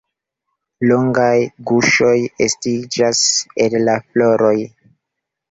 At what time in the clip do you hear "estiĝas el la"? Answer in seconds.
2.47-3.97